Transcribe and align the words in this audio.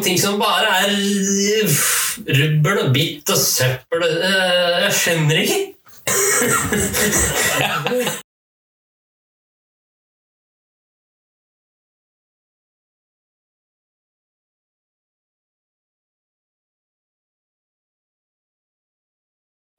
Ting 0.00 0.16
som 0.20 0.38
bare 0.40 0.70
er 0.84 0.90
rubbel 2.40 2.78
og 2.86 2.94
bitt 2.94 3.30
og 3.30 3.38
søppel 3.40 4.02
eh, 4.08 4.86
Jeg 4.86 4.96
skjønner 5.02 5.44
ikke. 5.44 5.60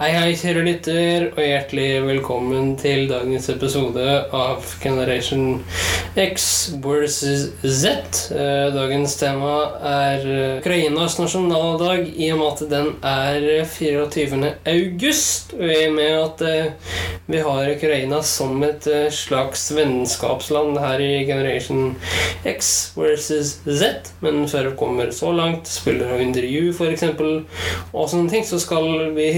Hei, 0.02 0.16
hei, 0.16 0.30
kjære 0.34 0.62
lytter, 0.66 1.24
og 1.36 1.44
hjertelig 1.46 1.90
velkommen 2.08 2.72
til 2.82 3.04
dagens 3.06 3.52
episode 3.54 4.06
av 4.34 4.64
Generation 4.82 5.60
X 6.18 6.48
versus 6.82 7.52
Z. 7.62 8.32
Eh, 8.34 8.72
Dagens 8.74 9.14
tema 9.20 9.52
er 9.92 10.26
eh, 10.26 10.56
Ukrainas 10.58 11.20
nasjonaldag, 11.22 12.09
i 12.18 12.32
og 12.34 12.42
med 12.42 12.50
at 12.50 12.73
den 12.73 12.90
er 13.06 13.45
24. 13.70 14.50
august. 14.73 15.54
Og 15.59 15.70
i 15.70 15.86
og 15.92 15.95
med 16.00 16.18
at 16.18 16.44
eh, 16.50 16.98
vi 17.25 17.39
har 17.39 17.70
Ukraina 17.70 18.21
som 18.23 18.63
et 18.63 18.88
eh, 18.88 19.09
slags 19.13 19.71
vennskapsland 19.71 20.80
her 20.81 21.02
i 21.02 21.25
Generation 21.25 21.95
X 22.44 22.91
versus 22.95 23.53
Z. 23.66 24.11
Men 24.20 24.47
før 24.49 24.71
vi 24.71 24.75
kommer 24.77 25.11
så 25.16 25.31
langt, 25.31 25.67
spiller 25.67 26.16
av 26.16 26.21
intervju 26.23 26.73
f.eks., 26.73 27.05
og 27.94 28.09
sånne 28.09 28.31
ting, 28.31 28.45
så 28.47 28.59
skal 28.61 29.13
vi 29.16 29.30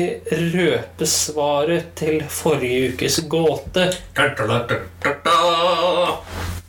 røpe 0.56 1.08
svaret 1.10 1.94
til 2.00 2.24
forrige 2.32 2.94
ukes 2.94 3.20
gåte. 3.30 3.90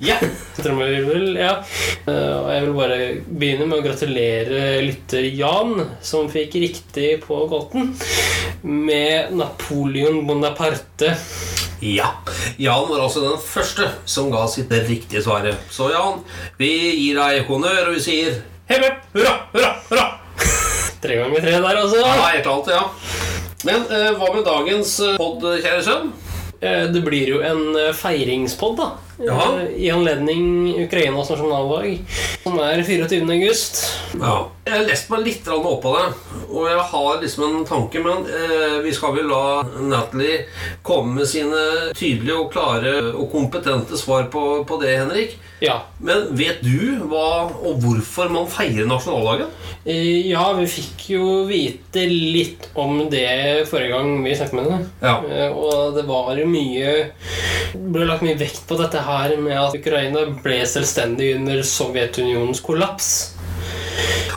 Ja! 0.05 0.17
Trommevirvel, 0.59 1.35
ja. 1.39 1.53
Eh, 2.07 2.35
Og 2.37 2.49
jeg 2.53 2.65
vil 2.65 2.75
bare 2.77 2.99
begynne 3.27 3.67
med 3.71 3.79
å 3.81 3.85
gratulere 3.85 4.63
lytter 4.85 5.27
Jan, 5.39 5.75
som 6.05 6.29
fikk 6.33 6.57
riktig 6.63 7.11
på 7.25 7.39
gåten, 7.51 7.93
med 8.65 9.33
Napoleon 9.39 10.21
Bonaparte. 10.29 11.15
Ja. 11.85 12.11
Jan 12.61 12.87
var 12.89 13.03
altså 13.07 13.25
den 13.27 13.41
første 13.45 13.89
som 14.09 14.31
ga 14.33 14.45
sitt 14.49 14.73
riktige 14.89 15.23
svaret. 15.25 15.59
Så 15.73 15.91
Jan, 15.93 16.21
vi 16.61 16.71
gir 16.97 17.19
deg 17.21 17.47
honnør, 17.49 17.89
og 17.91 17.97
vi 17.99 18.05
sier 18.05 18.37
hepp, 18.71 18.85
hepp, 18.85 19.01
hurra, 19.17 19.35
hurra, 19.55 19.73
hurra. 19.91 20.07
Tre 21.05 21.19
ganger 21.21 21.43
tre 21.45 21.57
der, 21.61 21.81
altså. 21.83 21.99
Ja, 22.01 22.29
helt 22.33 22.47
alt, 22.49 22.71
ja. 22.73 22.85
Men 23.65 23.85
eh, 23.93 24.11
hva 24.17 24.31
med 24.35 24.45
dagens 24.49 24.95
pod, 25.19 25.41
podd, 25.43 25.59
kjære 25.65 25.83
sønn? 25.85 26.13
Eh, 26.61 26.87
Det 26.93 27.03
blir 27.05 27.35
jo 27.35 27.43
en 27.45 27.67
eh, 27.81 27.91
feiringspod, 27.97 28.79
da. 28.81 28.89
Ja. 29.19 29.59
Eh, 29.61 29.69
I 29.87 29.91
anledning 29.91 30.75
Ukrainas 30.85 31.31
nasjonaldag, 31.31 31.99
som 32.43 32.59
er 32.59 32.83
24. 32.83 33.23
august. 33.31 33.83
Ja. 34.21 34.37
Jeg 34.65 34.79
har 34.79 34.87
lest 34.89 35.11
meg 35.13 35.25
litt 35.27 35.49
opp 35.53 35.83
på 35.85 35.91
det, 35.93 36.05
og 36.49 36.69
jeg 36.71 36.85
har 36.91 37.19
liksom 37.21 37.45
en 37.47 37.67
tanke, 37.69 38.01
men 38.01 38.25
eh, 38.33 38.79
vi 38.85 38.93
skal 38.97 39.13
vel 39.19 39.29
la 39.29 39.63
Natalie 39.85 40.47
komme 40.87 41.19
med 41.21 41.29
sine 41.29 41.93
tydelige 41.93 42.39
og 42.41 42.49
klare 42.55 42.95
og 43.13 43.27
kompetente 43.33 43.99
svar 44.01 44.31
på, 44.33 44.63
på 44.65 44.79
det, 44.81 44.95
Henrik. 45.03 45.37
Ja. 45.63 45.83
Men 46.05 46.27
vet 46.37 46.63
du 46.65 47.05
hva 47.09 47.45
og 47.51 47.79
hvorfor 47.85 48.33
man 48.33 48.49
feirer 48.51 48.89
nasjonaldagen? 48.89 49.53
Eh, 49.85 50.25
Ja, 50.25 50.47
vi 50.57 50.65
fikk 50.69 51.05
jo 51.13 51.45
vite 51.49 52.07
litt 52.09 52.71
om 52.81 53.05
det 53.13 53.69
forrige 53.69 53.93
gang 53.93 54.17
vi 54.25 54.35
snakket 54.37 54.57
med 54.59 54.67
henne. 54.71 54.89
Ja. 55.05 55.51
Og 55.53 55.95
det 55.99 56.07
var 56.09 56.33
jo 56.41 56.47
mye 56.49 56.95
Det 57.75 57.83
ble 57.93 58.07
lagt 58.09 58.25
mye 58.25 58.39
vekt 58.41 58.65
på 58.69 58.79
dette 58.81 59.04
her 59.07 59.37
med 59.41 59.59
at 59.61 59.77
Ukraina 59.79 60.25
ble 60.45 60.59
selvstendig 60.69 61.35
under 61.39 61.63
Sovjetunionens 61.67 62.63
kollaps. 62.65 63.09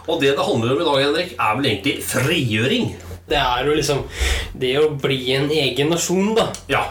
Og 0.08 0.22
det 0.22 0.36
det 0.38 0.46
handler 0.46 0.76
om 0.76 0.82
i 0.82 0.88
dag, 0.88 1.04
Henrik, 1.06 1.36
er 1.36 1.56
vel 1.58 1.70
egentlig 1.72 1.96
frigjøring. 2.08 2.92
Det 3.28 3.40
er 3.40 3.68
jo 3.68 3.74
liksom 3.76 4.04
det 4.56 4.74
å 4.80 4.92
bli 5.02 5.20
en 5.36 5.50
egen 5.52 5.92
nasjon, 5.92 6.32
da. 6.38 6.48
Ja. 6.72 6.84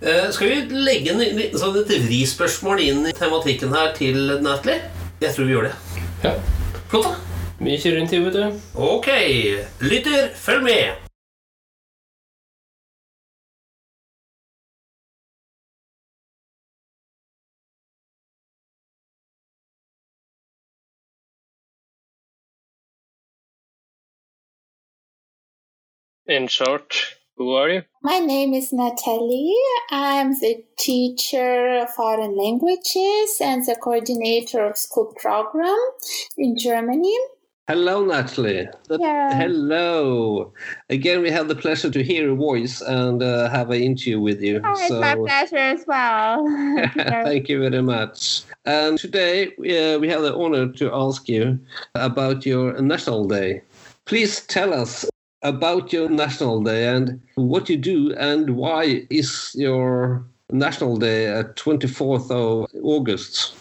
Eh, 0.00 0.30
skal 0.32 0.52
vi 0.54 0.84
legge 0.86 1.12
en 1.12 1.58
sånn 1.58 1.76
et 1.82 1.92
vrispørsmål 2.06 2.80
inn 2.86 3.02
i 3.10 3.16
tematikken 3.16 3.74
her 3.76 3.92
til 3.98 4.38
Natalie? 4.44 4.80
Jeg 5.20 5.34
tror 5.34 5.50
vi 5.50 5.56
gjør 5.56 5.68
det. 5.68 5.74
Ja. 6.24 6.36
Flott, 6.88 7.10
da. 7.10 7.18
Vi 7.58 7.74
kjører 7.82 8.04
intervju, 8.04 8.30
vet 8.30 8.38
du. 8.38 8.64
Ok, 8.88 9.10
lytter, 9.82 10.32
følg 10.38 10.64
med. 10.70 11.07
In 26.28 26.46
short, 26.46 26.94
who 27.38 27.54
are 27.54 27.70
you? 27.70 27.82
My 28.02 28.18
name 28.18 28.52
is 28.52 28.70
Natalie. 28.70 29.56
I'm 29.90 30.32
the 30.32 30.62
teacher 30.76 31.78
of 31.78 31.90
foreign 31.94 32.36
languages 32.36 33.38
and 33.40 33.64
the 33.64 33.74
coordinator 33.80 34.66
of 34.66 34.76
school 34.76 35.14
program 35.16 35.78
in 36.36 36.58
Germany. 36.58 37.16
Hello, 37.66 38.04
Natalie. 38.04 38.68
Yeah. 38.90 39.38
Hello. 39.38 40.52
Again, 40.90 41.22
we 41.22 41.30
have 41.30 41.48
the 41.48 41.54
pleasure 41.54 41.90
to 41.90 42.02
hear 42.04 42.26
your 42.26 42.36
voice 42.36 42.82
and 42.82 43.22
uh, 43.22 43.48
have 43.48 43.70
an 43.70 43.80
interview 43.80 44.20
with 44.20 44.42
you. 44.42 44.60
Oh, 44.62 44.72
it's 44.72 44.90
my 44.90 45.14
pleasure 45.14 45.56
as 45.56 45.84
well. 45.86 46.44
Thank 46.94 47.48
you 47.48 47.60
very 47.60 47.82
much. 47.82 48.42
And 48.66 48.98
today 48.98 49.46
uh, 49.46 49.98
we 49.98 50.10
have 50.10 50.20
the 50.20 50.36
honor 50.36 50.68
to 50.72 50.90
ask 50.92 51.26
you 51.26 51.58
about 51.94 52.44
your 52.44 52.78
National 52.82 53.26
Day. 53.26 53.62
Please 54.04 54.40
tell 54.44 54.74
us 54.74 55.06
about 55.48 55.92
your 55.92 56.08
National 56.08 56.62
Day 56.62 56.88
and 56.88 57.20
what 57.34 57.68
you 57.68 57.76
do 57.76 58.14
and 58.14 58.56
why 58.56 59.06
is 59.10 59.52
your 59.54 60.24
National 60.50 60.96
Day 60.96 61.26
at 61.26 61.56
24th 61.56 62.30
of 62.30 62.70
August. 62.82 63.54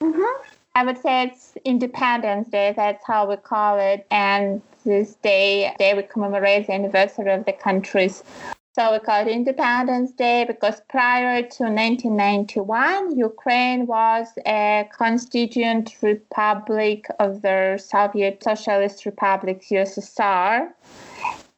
Mm-hmm. 0.00 0.42
I 0.74 0.84
would 0.84 0.98
say 0.98 1.24
it's 1.24 1.54
Independence 1.64 2.48
Day. 2.48 2.74
That's 2.76 3.04
how 3.06 3.28
we 3.28 3.36
call 3.36 3.78
it. 3.78 4.06
And 4.10 4.60
this 4.84 5.14
day, 5.16 5.74
day 5.78 5.94
we 5.94 6.02
commemorate 6.02 6.66
the 6.66 6.74
anniversary 6.74 7.32
of 7.32 7.44
the 7.44 7.52
country's. 7.52 8.22
So 8.74 8.92
we 8.92 8.98
call 8.98 9.20
it 9.22 9.28
Independence 9.28 10.10
Day 10.10 10.44
because 10.44 10.82
prior 10.88 11.42
to 11.42 11.62
1991, 11.62 13.16
Ukraine 13.16 13.86
was 13.86 14.26
a 14.44 14.88
constituent 14.92 15.94
republic 16.02 17.06
of 17.20 17.42
the 17.42 17.78
Soviet 17.78 18.42
Socialist 18.42 19.06
Republic 19.06 19.62
USSR. 19.70 20.72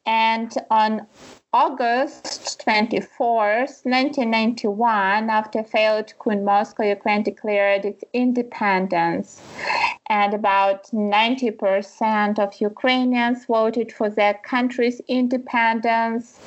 And 0.07 0.53
on 0.71 1.05
August 1.51 2.63
24th, 2.65 3.83
1991, 3.83 5.29
after 5.29 5.63
failed 5.63 6.13
coup 6.17 6.29
in 6.29 6.45
Moscow, 6.45 6.83
Ukraine 6.83 7.23
declared 7.23 7.83
its 7.83 8.05
independence. 8.13 9.41
And 10.07 10.33
about 10.33 10.85
90% 10.91 12.39
of 12.39 12.61
Ukrainians 12.61 13.45
voted 13.45 13.91
for 13.91 14.09
their 14.09 14.35
country's 14.35 15.01
independence 15.09 16.39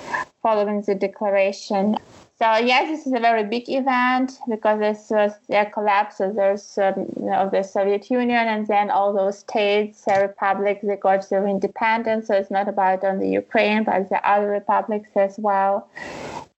following 0.42 0.82
the 0.82 0.94
declaration. 0.94 1.96
So 2.38 2.56
yes, 2.56 2.88
this 2.88 3.06
is 3.06 3.12
a 3.12 3.20
very 3.20 3.44
big 3.44 3.68
event 3.68 4.38
because 4.48 4.78
this 4.80 5.10
was 5.10 5.32
the 5.48 5.70
collapse 5.72 6.20
of, 6.20 6.38
um, 6.38 7.28
of 7.32 7.50
the 7.50 7.62
Soviet 7.62 8.10
Union, 8.10 8.48
and 8.48 8.66
then 8.66 8.90
all 8.90 9.12
those 9.12 9.40
states, 9.40 10.04
the 10.06 10.20
republics, 10.22 10.80
they 10.82 10.96
got 10.96 11.28
their 11.28 11.46
independence. 11.46 12.28
So 12.28 12.34
it's 12.34 12.50
not 12.50 12.66
about 12.68 13.04
only 13.04 13.30
Ukraine, 13.32 13.84
but 13.84 14.08
the 14.08 14.26
other 14.26 14.48
republics 14.48 15.10
as 15.16 15.38
well. 15.38 15.88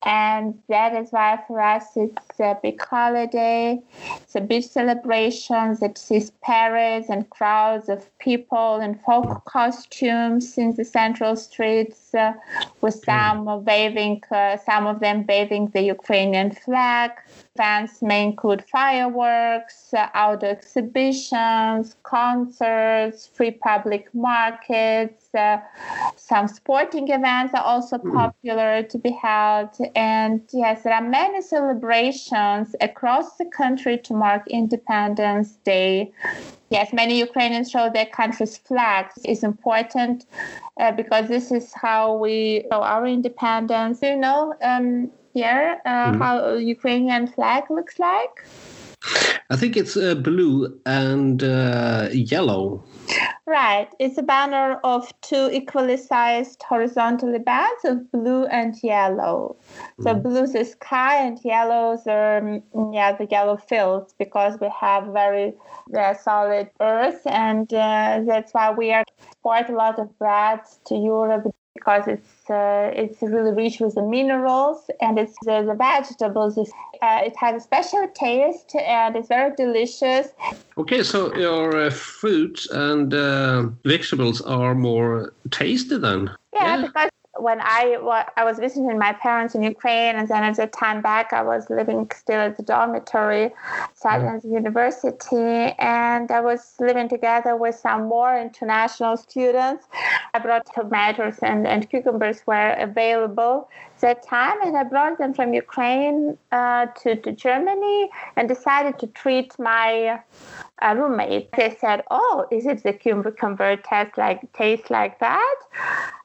And 0.04 0.58
that 0.68 0.94
is 0.94 1.10
why 1.10 1.42
for 1.46 1.60
us 1.60 1.96
it's 1.96 2.40
a 2.40 2.58
big 2.60 2.82
holiday. 2.82 3.80
It's 4.16 4.34
a 4.34 4.40
big 4.40 4.64
celebration 4.64 5.76
that 5.80 5.96
sees 5.96 6.30
Paris 6.42 7.06
and 7.08 7.28
crowds 7.30 7.88
of 7.88 8.06
people 8.18 8.80
in 8.80 8.96
folk 8.96 9.44
costumes 9.44 10.58
in 10.58 10.74
the 10.74 10.84
central 10.84 11.36
streets, 11.36 12.14
uh, 12.14 12.32
with 12.80 12.94
some 13.04 13.64
waving, 13.64 14.22
uh, 14.32 14.56
some 14.56 14.86
of 14.86 14.98
them 14.98 15.24
waving 15.28 15.68
the 15.68 15.82
Ukrainian 15.82 16.50
flag. 16.50 17.12
Events 17.54 18.00
may 18.00 18.24
include 18.24 18.64
fireworks, 18.64 19.92
outdoor 20.14 20.48
exhibitions, 20.48 21.96
concerts, 22.02 23.26
free 23.26 23.50
public 23.50 24.08
markets. 24.14 25.28
Uh, 25.34 25.58
some 26.16 26.48
sporting 26.48 27.08
events 27.08 27.52
are 27.54 27.62
also 27.62 27.98
popular 27.98 28.82
to 28.84 28.96
be 28.96 29.10
held. 29.10 29.68
And 29.94 30.40
yes, 30.50 30.84
there 30.84 30.94
are 30.94 31.06
many 31.06 31.42
celebrations 31.42 32.74
across 32.80 33.36
the 33.36 33.44
country 33.44 33.98
to 33.98 34.14
mark 34.14 34.48
Independence 34.48 35.58
Day. 35.62 36.10
Yes, 36.70 36.90
many 36.94 37.18
Ukrainians 37.18 37.70
show 37.70 37.90
their 37.90 38.06
country's 38.06 38.56
flags. 38.56 39.12
It's 39.26 39.42
important 39.42 40.24
uh, 40.80 40.92
because 40.92 41.28
this 41.28 41.52
is 41.52 41.74
how 41.74 42.16
we 42.16 42.64
show 42.72 42.80
our 42.80 43.06
independence. 43.06 44.00
You 44.00 44.16
know, 44.16 44.54
um, 44.62 45.10
here 45.32 45.80
uh, 45.84 46.12
how 46.18 46.54
Ukrainian 46.54 47.26
flag 47.26 47.64
looks 47.70 47.98
like. 47.98 48.44
I 49.50 49.56
think 49.56 49.76
it's 49.76 49.96
uh, 49.96 50.14
blue 50.14 50.80
and 50.86 51.42
uh, 51.42 52.08
yellow. 52.12 52.82
Right. 53.46 53.88
It's 53.98 54.16
a 54.16 54.22
banner 54.22 54.80
of 54.84 55.12
two 55.20 55.50
equally 55.52 55.96
sized 55.96 56.62
horizontally 56.62 57.38
bands 57.38 57.84
of 57.84 58.10
blue 58.12 58.44
and 58.46 58.74
yellow. 58.82 59.56
So 60.02 60.14
Mhm. 60.14 60.22
blue 60.22 60.44
is 60.44 60.52
the 60.52 60.64
sky 60.64 61.16
and 61.26 61.38
yellows 61.44 62.06
are 62.06 62.40
mm, 62.40 62.94
yeah 62.94 63.12
the 63.12 63.26
yellow 63.26 63.56
fields 63.56 64.14
because 64.18 64.58
we 64.60 64.68
have 64.80 65.04
very 65.22 65.54
uh, 65.98 66.14
solid 66.14 66.70
earth 66.80 67.22
and 67.26 67.72
uh, 67.74 68.20
that's 68.26 68.52
why 68.54 68.70
we 68.70 68.92
are 68.92 69.04
export 69.18 69.68
a 69.68 69.76
lot 69.84 69.98
of 69.98 70.08
bread 70.18 70.60
to 70.86 70.94
Europe 70.94 71.44
because 71.74 72.06
it's 72.06 72.50
uh, 72.50 72.90
it's 72.94 73.22
really 73.22 73.52
rich 73.52 73.80
with 73.80 73.94
the 73.94 74.02
minerals 74.02 74.90
and 75.00 75.18
it's 75.18 75.36
the, 75.42 75.62
the 75.62 75.74
vegetables. 75.74 76.58
Is, 76.58 76.70
uh, 77.00 77.20
it 77.24 77.36
has 77.36 77.62
a 77.62 77.64
special 77.64 78.08
taste 78.14 78.74
and 78.76 79.16
it's 79.16 79.28
very 79.28 79.54
delicious 79.56 80.28
Okay, 80.78 81.02
so 81.02 81.34
your 81.36 81.76
uh, 81.76 81.90
fruits 81.90 82.66
and 82.70 83.12
uh, 83.12 83.66
vegetables 83.84 84.40
are 84.40 84.74
more 84.74 85.34
tasty 85.50 85.98
then. 85.98 86.30
Yeah, 86.54 86.76
Yeah. 86.76 86.86
because 86.86 87.10
when 87.38 87.60
I 87.60 87.96
I 88.36 88.44
was 88.44 88.58
visiting 88.58 88.98
my 88.98 89.12
parents 89.12 89.54
in 89.54 89.62
Ukraine, 89.62 90.16
and 90.16 90.28
then 90.28 90.42
at 90.42 90.56
the 90.56 90.66
time 90.66 91.00
back, 91.00 91.32
I 91.32 91.42
was 91.42 91.70
living 91.70 92.10
still 92.14 92.40
at 92.40 92.56
the 92.56 92.62
dormitory, 92.62 93.50
studying 93.94 94.28
at 94.28 94.42
the 94.42 94.48
university, 94.48 95.74
and 95.78 96.30
I 96.30 96.40
was 96.40 96.74
living 96.78 97.08
together 97.08 97.56
with 97.56 97.74
some 97.74 98.04
more 98.04 98.38
international 98.38 99.16
students. 99.16 99.86
I 100.34 100.38
brought 100.40 100.66
tomatoes 100.74 101.38
and, 101.42 101.66
and 101.66 101.88
cucumbers 101.88 102.42
were 102.46 102.72
available 102.72 103.68
that 104.02 104.22
time, 104.22 104.58
and 104.62 104.76
I 104.76 104.84
brought 104.84 105.16
them 105.18 105.32
from 105.32 105.54
Ukraine 105.54 106.36
uh, 106.52 106.86
to, 107.00 107.16
to 107.16 107.32
Germany 107.32 108.10
and 108.36 108.48
decided 108.48 108.98
to 108.98 109.06
treat 109.06 109.58
my 109.58 110.20
uh, 110.82 110.94
roommate. 110.94 111.50
They 111.52 111.76
said, 111.80 112.02
"Oh, 112.10 112.46
is 112.50 112.66
it 112.66 112.82
the 112.82 112.92
cucumber 112.92 113.76
taste 113.76 114.18
like 114.18 114.52
taste 114.52 114.90
like 114.90 115.18
that?" 115.20 115.56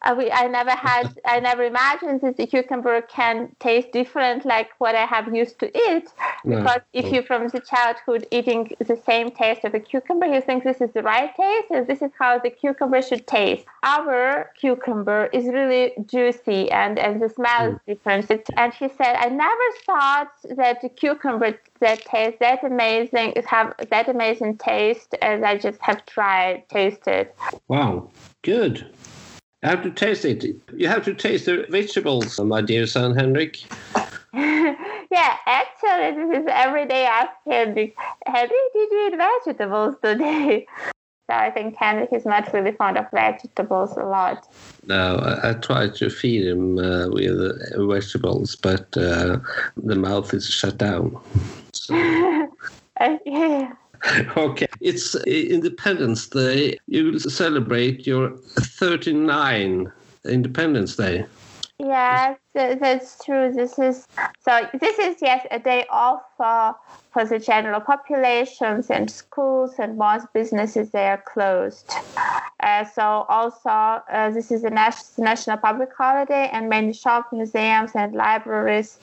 Uh, 0.04 0.16
we, 0.18 0.32
I 0.32 0.48
never 0.48 0.72
had, 0.72 1.20
I 1.26 1.40
never 1.40 1.64
imagined 1.64 2.22
that 2.22 2.38
the 2.38 2.48
cucumber 2.48 3.02
can 3.02 3.56
taste 3.60 3.92
different 3.92 4.46
like 4.46 4.70
what 4.80 4.96
I 4.96 5.06
have 5.06 5.34
used 5.36 5.60
to 5.60 5.68
eat. 5.90 6.08
No. 6.44 6.58
Because 6.58 6.82
if 6.94 7.12
you 7.12 7.22
from 7.22 7.48
the 7.50 7.60
childhood 7.60 8.28
eating 8.32 8.72
the 8.80 9.00
same 9.06 9.32
taste 9.32 9.64
of 9.64 9.74
a 9.74 9.80
cucumber, 9.80 10.26
you 10.26 10.42
think 10.42 10.64
this 10.64 10.82
is 10.82 10.92
the 10.94 11.04
right 11.04 11.36
taste, 11.36 11.70
and 11.72 11.86
this 11.88 12.02
is 12.02 12.12
how 12.20 12.40
the 12.40 12.50
cucumber 12.50 13.02
should 13.02 13.28
taste. 13.28 13.66
Our 13.84 14.52
cucumber 14.60 15.30
is 15.34 15.46
really 15.46 15.94
juicy, 16.06 16.72
and 16.72 16.98
and 16.98 17.22
the 17.22 17.30
smell 17.30 17.67
is 17.68 17.76
mm. 17.76 17.80
different. 17.88 18.32
It- 18.32 18.50
And 18.58 18.74
she 18.74 18.90
said, 18.98 19.16
I 19.16 19.30
never 19.30 19.68
thought 19.86 20.32
that 20.58 20.82
the 20.82 20.90
cucumber 20.90 21.60
that 21.80 22.06
tastes 22.06 22.40
that 22.40 22.64
amazing 22.64 23.34
have 23.46 23.74
that 23.90 24.10
amazing 24.10 24.58
taste 24.58 25.16
as 25.22 25.44
I 25.44 25.58
just 25.58 25.80
have 25.82 26.06
tried 26.06 26.68
tasted. 26.70 27.30
Wow, 27.68 28.10
good. 28.44 28.86
You 29.64 29.70
have 29.70 29.84
to 29.84 29.92
taste 29.92 30.26
it. 30.26 30.44
You 30.76 30.88
have 30.88 31.04
to 31.06 31.14
taste 31.14 31.46
the 31.46 31.66
vegetables, 31.70 32.40
my 32.40 32.62
dear 32.62 32.86
son 32.86 33.16
Henrik. 33.16 33.64
yeah, 34.34 35.38
actually, 35.46 36.12
this 36.16 36.42
is 36.42 36.46
every 36.50 36.86
day 36.86 37.06
ask 37.06 37.32
Henrik, 37.46 37.96
Henrik, 38.26 38.52
did 38.74 38.92
you 38.92 39.08
eat 39.08 39.18
vegetables 39.18 39.96
today? 40.04 40.68
So 41.30 41.36
I 41.36 41.52
think 41.52 41.76
Henrik 41.76 42.14
is 42.14 42.26
not 42.26 42.54
really 42.54 42.72
fond 42.72 42.98
of 42.98 43.06
vegetables 43.12 43.98
a 43.98 44.06
lot. 44.06 44.48
No, 44.86 45.18
I, 45.18 45.50
I 45.50 45.54
try 45.54 45.90
to 45.90 46.10
feed 46.10 46.48
him 46.48 46.78
uh, 46.80 47.10
with 47.10 47.38
uh, 47.38 47.86
vegetables, 47.86 48.56
but 48.56 48.96
uh, 48.96 49.38
the 49.76 49.96
mouth 49.96 50.34
is 50.34 50.50
shut 50.50 50.78
down. 50.78 51.20
So, 51.74 51.94
Uh, 53.00 53.18
yeah. 53.26 53.74
okay, 54.38 54.68
it's 54.82 55.16
Independence 55.26 56.28
Day. 56.28 56.78
You 56.88 57.12
will 57.12 57.20
celebrate 57.20 58.08
your 58.08 58.32
39 58.60 59.92
Independence 60.26 60.96
Day. 60.96 61.26
Yes, 61.80 62.38
th- 62.58 62.80
that's 62.80 63.24
true. 63.24 63.52
This 63.54 63.78
is 63.80 64.08
so. 64.40 64.68
This 64.80 64.98
is 65.00 65.18
yes 65.22 65.46
a 65.52 65.60
day 65.60 65.86
off 65.90 66.24
uh, 66.40 66.74
for 67.14 67.26
the 67.26 67.40
general 67.40 67.82
populations 67.82 68.90
and 68.90 69.10
schools 69.10 69.76
and 69.80 69.98
most 69.98 70.28
businesses 70.34 70.92
they 70.92 71.08
are 71.08 71.24
closed. 71.34 71.92
Uh, 72.60 72.84
so 72.84 73.26
also 73.30 73.70
uh, 73.70 74.30
this 74.32 74.52
is 74.52 74.64
a 74.64 74.70
nas- 74.70 75.14
national 75.18 75.58
public 75.58 75.90
holiday 75.98 76.50
and 76.52 76.70
many 76.70 76.94
shops, 76.94 77.28
museums 77.32 77.92
and 77.96 78.14
libraries. 78.14 79.00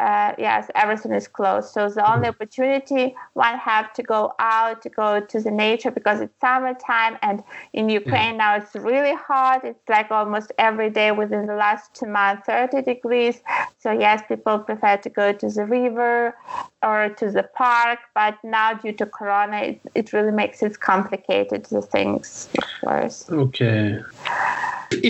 Uh, 0.00 0.32
yes, 0.38 0.68
everything 0.74 1.12
is 1.12 1.28
closed. 1.28 1.68
So 1.68 1.88
the 1.88 2.08
only 2.10 2.28
opportunity 2.28 3.14
one 3.34 3.58
have 3.58 3.92
to 3.94 4.02
go 4.02 4.32
out 4.38 4.82
to 4.82 4.88
go 4.88 5.20
to 5.20 5.40
the 5.40 5.50
nature 5.50 5.90
because 5.90 6.20
it's 6.20 6.38
summertime 6.40 7.18
and 7.22 7.42
in 7.72 7.88
Ukraine 7.88 8.36
now 8.38 8.56
it's 8.56 8.74
really 8.74 9.14
hot. 9.14 9.64
It's 9.64 9.88
like 9.88 10.10
almost 10.10 10.52
every 10.58 10.90
day 10.90 11.12
within 11.12 11.46
the 11.46 11.54
last 11.54 11.94
two 11.94 12.06
months, 12.06 12.46
30 12.46 12.82
degrees. 12.92 13.36
So 13.82 13.88
yes, 14.06 14.22
people 14.28 14.58
prefer 14.70 14.96
to 15.06 15.10
go 15.10 15.26
to 15.42 15.48
the 15.56 15.64
river 15.80 16.34
or 16.82 16.98
to 17.20 17.26
the 17.36 17.44
park. 17.62 17.98
But 18.14 18.34
now 18.44 18.68
due 18.82 18.94
to 19.00 19.06
Corona, 19.18 19.58
it, 19.70 19.80
it 20.00 20.12
really 20.12 20.34
makes 20.42 20.58
it 20.62 20.74
complicated, 20.80 21.60
the 21.66 21.82
things, 21.82 22.48
of 22.62 22.68
course. 22.82 23.16
Okay. 23.30 23.98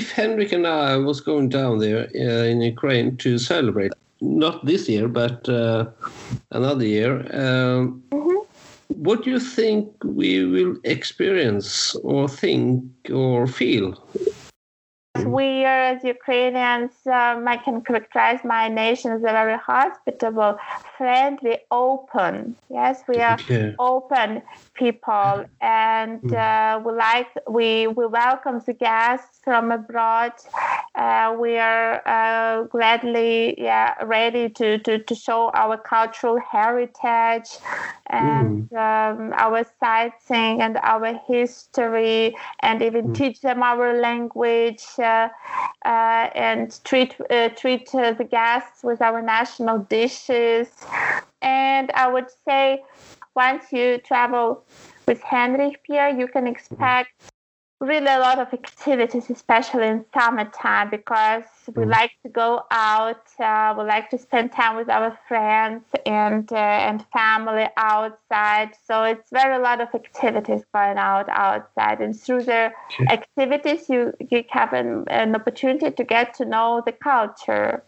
If 0.01 0.13
Henrik 0.13 0.53
and 0.53 0.67
I 0.67 0.97
was 0.97 1.21
going 1.21 1.49
down 1.49 1.79
there 1.79 2.03
uh, 2.15 2.45
in 2.53 2.61
Ukraine 2.75 3.17
to 3.25 3.31
celebrate, 3.39 3.93
not 4.21 4.65
this 4.65 4.89
year, 4.89 5.09
but 5.09 5.49
uh, 5.49 5.87
another 6.61 6.87
year, 6.97 7.13
um, 7.45 8.03
Mhm. 8.13 8.39
what 9.07 9.19
do 9.25 9.31
you 9.35 9.41
think 9.59 9.85
we 10.21 10.31
will 10.55 10.75
experience 10.85 11.97
or 12.11 12.29
think 12.43 12.85
or 13.25 13.47
feel? 13.61 13.89
We 15.31 15.65
are, 15.65 15.83
as 15.93 16.05
Ukrainians, 16.05 16.93
um, 17.07 17.47
I 17.49 17.57
can 17.57 17.83
characterize 17.83 18.41
my 18.45 18.69
nation 18.69 19.13
as 19.13 19.21
a 19.21 19.33
very 19.41 19.59
hospitable, 19.59 20.57
friendly, 20.97 21.59
open. 21.71 22.57
Yes, 22.69 23.03
we 23.09 23.21
are 23.21 23.39
Okay. 23.41 23.75
open 23.79 24.43
people. 24.75 25.45
And 25.61 26.31
uh, 26.33 26.81
we 26.85 26.93
like 26.93 27.29
we 27.49 27.87
we 27.87 28.07
welcome 28.07 28.61
the 28.67 28.73
guests 28.75 29.39
from 29.45 29.71
abroad. 29.71 30.33
Uh, 30.95 31.37
we 31.39 31.57
are 31.59 32.03
uh, 32.07 32.65
gladly 32.65 33.61
yeah 33.61 33.95
ready 34.05 34.49
to, 34.51 34.79
to 34.79 34.99
to 34.99 35.15
show 35.15 35.51
our 35.55 35.77
cultural 35.79 36.39
heritage 36.39 37.49
and 38.09 38.61
um, 38.73 39.33
our 39.37 39.65
sightseeing 39.81 40.61
and 40.61 40.79
our 40.83 41.19
history 41.27 42.35
and 42.61 42.83
even 42.83 43.09
teach 43.11 43.41
them 43.41 43.63
our 43.63 43.99
language 44.01 44.85
uh, 44.99 45.29
uh, 45.85 46.29
and 46.35 46.79
treat 46.85 47.17
uh, 47.31 47.49
treat 47.51 47.95
uh, 47.95 48.13
the 48.13 48.25
guests 48.25 48.83
with 48.83 49.01
our 49.01 49.23
national 49.23 49.79
dishes. 49.79 50.69
And 51.43 51.91
I 51.95 52.09
would 52.09 52.29
say 52.47 52.85
once 53.35 53.73
you 53.73 53.99
travel 53.99 54.65
with 55.07 55.21
Henrik 55.23 55.83
Pierre, 55.85 56.11
you 56.11 56.29
can 56.29 56.47
expect 56.47 57.11
really 57.81 58.07
a 58.07 58.21
lot 58.21 58.39
of 58.39 58.53
activities, 58.53 59.29
especially 59.29 59.89
in 59.89 60.05
summertime, 60.15 60.89
because 60.89 61.43
we 61.75 61.85
Mm. 61.85 61.91
like 61.91 62.13
to 62.23 62.29
go 62.29 62.63
out. 62.71 63.25
Uh, 63.41 63.75
we 63.77 63.83
like 63.85 64.09
to 64.11 64.19
spend 64.19 64.53
time 64.53 64.77
with 64.77 64.89
our 64.89 65.19
friends 65.27 65.85
and 66.07 66.53
uh, 66.53 66.57
and 66.89 67.05
family 67.13 67.67
outside. 67.77 68.71
So 68.87 69.03
it's 69.03 69.29
very 69.31 69.57
a 69.57 69.59
lot 69.59 69.81
of 69.81 69.89
activities 69.95 70.63
going 70.73 70.97
out 70.99 71.29
outside, 71.29 72.01
and 72.01 72.15
through 72.19 72.45
the 72.45 72.73
activities, 73.11 73.89
you 73.89 74.13
you 74.31 74.45
have 74.51 74.73
an, 74.73 75.05
an 75.09 75.35
opportunity 75.35 75.91
to 75.91 76.05
get 76.05 76.35
to 76.35 76.45
know 76.45 76.83
the 76.87 76.93
culture. 76.93 77.83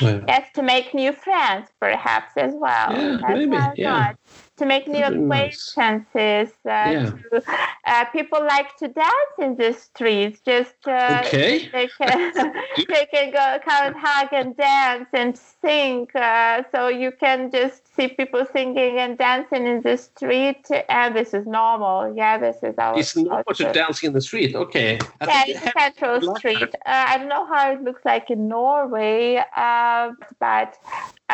Well, 0.00 0.24
Yes, 0.26 0.48
to 0.54 0.62
make 0.62 0.94
new 0.94 1.12
friends, 1.12 1.68
perhaps 1.78 2.32
as 2.36 2.54
well. 2.54 2.90
Yeah, 2.90 3.18
That's 3.20 3.46
maybe, 3.46 3.82
yeah. 3.82 3.90
not? 3.90 4.16
To 4.58 4.66
make 4.66 4.86
new 4.86 5.00
That'd 5.00 5.18
nice. 5.18 5.70
acquaintances. 5.70 6.52
Uh, 6.64 6.68
Yeah. 6.68 7.10
to, 7.30 7.42
uh, 7.86 8.04
people 8.06 8.40
like 8.44 8.76
to 8.76 8.88
dance 8.88 9.34
in 9.38 9.56
the 9.56 9.72
streets. 9.72 10.40
Just 10.44 10.76
uh, 10.86 11.22
Okay. 11.24 11.68
they 11.72 11.88
can 11.88 12.32
they 12.88 13.06
can 13.06 13.30
go 13.30 13.58
come 13.64 13.86
and 13.88 13.96
hug 13.98 14.28
and 14.32 14.54
dance 14.56 15.08
and 15.14 15.38
sing. 15.38 16.06
Uh, 16.14 16.62
so 16.70 16.88
you 16.88 17.12
can 17.12 17.50
just 17.50 17.94
see 17.96 18.08
people 18.08 18.44
singing 18.52 18.98
and 18.98 19.16
dancing 19.16 19.66
in 19.66 19.80
the 19.82 19.96
street, 19.96 20.66
and 20.88 21.16
this 21.16 21.32
is 21.32 21.46
normal. 21.46 22.14
Yeah, 22.14 22.36
this 22.38 22.56
is 22.62 22.74
our. 22.78 22.98
It's 22.98 23.16
not 23.16 23.46
to 23.56 23.72
dance 23.72 24.02
in 24.04 24.12
the 24.12 24.20
street. 24.20 24.54
Okay. 24.54 24.98
I 25.20 25.24
Yeah, 25.26 25.42
it's 25.46 25.66
a 25.66 25.72
central 25.80 26.36
street. 26.36 26.74
Uh, 26.84 27.04
I 27.10 27.16
don't 27.18 27.28
know 27.28 27.46
how 27.46 27.72
it 27.72 27.82
looks 27.82 28.04
like 28.04 28.30
in 28.30 28.48
Norway, 28.48 29.42
uh, 29.56 30.10
but 30.38 30.76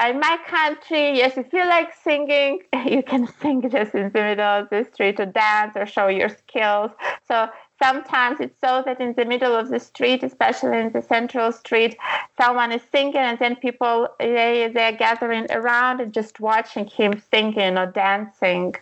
in 0.07 0.21
my 0.21 0.39
country, 0.47 1.17
yes, 1.17 1.37
if 1.37 1.53
you 1.53 1.67
like 1.67 1.93
singing, 2.03 2.61
you 2.87 3.03
can 3.03 3.27
sing 3.41 3.69
just 3.71 3.95
in 3.95 4.11
the 4.13 4.21
middle 4.21 4.45
of 4.45 4.69
the 4.71 4.85
street 4.93 5.19
or 5.21 5.27
dance 5.27 5.73
or 5.77 5.87
show 5.87 6.09
your 6.09 6.29
skills. 6.29 6.91
So 7.27 7.49
sometimes 7.83 8.41
it's 8.41 8.61
so 8.61 8.83
that 8.85 9.01
in 9.01 9.15
the 9.15 9.25
middle 9.25 9.55
of 9.55 9.69
the 9.69 9.81
street, 9.81 10.23
especially 10.23 10.79
in 10.79 10.93
the 10.93 11.03
central 11.03 11.53
street, 11.53 11.97
someone 12.37 12.73
is 12.73 12.83
singing, 12.93 13.17
and 13.17 13.39
then 13.39 13.57
people 13.57 14.09
they 14.19 14.71
they're 14.75 14.93
gathering 14.93 15.47
around 15.51 16.01
and 16.01 16.13
just 16.13 16.41
watching 16.41 16.87
him 16.87 17.23
singing 17.33 17.79
or 17.79 17.87
dancing. 17.87 18.75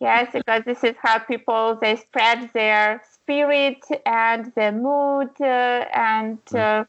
Yes, 0.00 0.30
because 0.32 0.64
this 0.64 0.82
is 0.82 0.94
how 1.00 1.18
people 1.18 1.78
they 1.80 1.96
spread 1.96 2.50
their 2.52 3.02
spirit 3.12 3.84
and 4.06 4.52
their 4.54 4.72
mood 4.72 5.30
uh, 5.40 5.84
and. 5.94 6.38
Uh, 6.54 6.84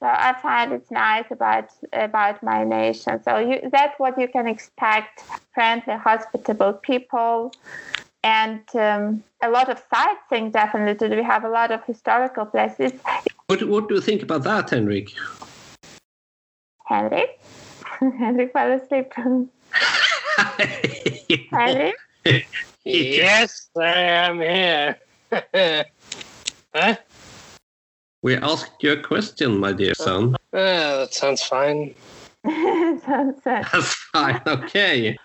so 0.00 0.06
I 0.06 0.34
find 0.42 0.72
it's 0.72 0.90
nice 0.90 1.24
about 1.30 1.70
about 1.92 2.42
my 2.42 2.64
nation. 2.64 3.22
So 3.22 3.38
you, 3.38 3.60
that's 3.70 3.98
what 3.98 4.18
you 4.18 4.28
can 4.28 4.46
expect: 4.46 5.24
friendly, 5.54 5.94
hospitable 5.94 6.74
people, 6.74 7.52
and 8.22 8.62
um, 8.74 9.22
a 9.42 9.48
lot 9.50 9.68
of 9.70 9.82
sightseeing. 9.92 10.50
Definitely, 10.50 11.16
we 11.16 11.22
have 11.22 11.44
a 11.44 11.48
lot 11.48 11.70
of 11.70 11.84
historical 11.84 12.44
places. 12.46 12.92
What 13.46 13.62
What 13.68 13.88
do 13.88 13.94
you 13.94 14.00
think 14.00 14.22
about 14.22 14.42
that, 14.44 14.70
Henrik? 14.70 15.10
Henrik, 16.86 17.40
Henrik 18.00 18.52
fell 18.52 18.72
asleep. 18.72 19.12
Henrik. 21.50 21.94
yes, 22.84 23.70
I 23.76 23.98
am 24.26 24.40
here. 24.40 24.96
huh? 26.74 26.96
We 28.24 28.36
asked 28.36 28.82
you 28.82 28.92
a 28.92 29.02
question, 29.02 29.58
my 29.58 29.74
dear 29.74 29.92
son. 29.92 30.34
Uh, 30.50 31.00
that 31.00 31.12
sounds 31.12 31.42
fine. 31.42 31.94
That's 33.06 33.94
fine. 34.12 34.42
Okay. 34.46 35.16